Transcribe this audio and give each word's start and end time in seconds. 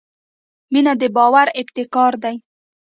•مینه 0.71 0.93
د 1.01 1.03
باور 1.15 1.47
ابتکار 1.59 2.13
دی. 2.23 2.35